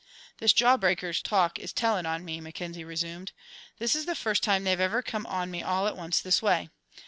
"This 0.39 0.51
jawbreaker 0.51 1.13
talk 1.21 1.59
is 1.59 1.71
tellin' 1.71 2.07
on 2.07 2.25
me," 2.25 2.41
Mackenzie 2.41 2.83
resumed. 2.83 3.33
"This 3.77 3.93
is 3.95 4.07
the 4.07 4.15
first 4.15 4.41
time 4.41 4.63
they've 4.63 4.79
ever 4.79 5.03
come 5.03 5.27
on 5.27 5.51
me 5.51 5.61
all 5.61 5.85
at 5.87 5.95
once 5.95 6.19
this 6.19 6.41
way. 6.41 6.71